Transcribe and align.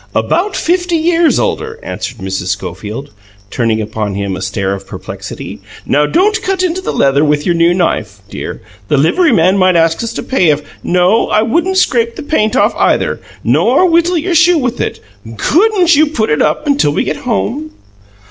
"About 0.15 0.55
fifty 0.55 0.95
years 0.95 1.37
older," 1.39 1.79
answered 1.83 2.17
Mrs. 2.17 2.47
Schofield, 2.47 3.11
turning 3.51 3.79
upon 3.79 4.15
him 4.15 4.35
a 4.35 4.41
stare 4.41 4.73
of 4.73 4.87
perplexity. 4.87 5.59
"Don't 5.87 6.41
cut 6.41 6.63
into 6.63 6.81
the 6.81 6.91
leather 6.91 7.23
with 7.23 7.45
your 7.45 7.53
new 7.53 7.71
knife, 7.71 8.19
dear; 8.27 8.63
the 8.87 8.97
livery 8.97 9.31
man 9.31 9.59
might 9.59 9.75
ask 9.75 10.03
us 10.03 10.11
to 10.13 10.23
pay 10.23 10.49
if 10.49 10.63
No. 10.83 11.29
I 11.29 11.43
wouldn't 11.43 11.77
scrape 11.77 12.15
the 12.15 12.23
paint 12.23 12.55
off, 12.55 12.73
either 12.77 13.21
nor 13.43 13.85
whittle 13.87 14.17
your 14.17 14.33
shoe 14.33 14.57
with 14.57 14.81
it. 14.81 14.99
COULDN'T 15.37 15.95
you 15.95 16.07
put 16.07 16.31
it 16.31 16.41
up 16.41 16.65
until 16.65 16.93
we 16.93 17.03
get 17.03 17.17
home?" 17.17 17.69